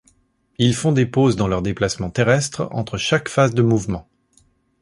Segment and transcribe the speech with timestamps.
[0.57, 4.09] Ils font des pauses dans leur déplacement terrestre entre chaque phase de mouvement.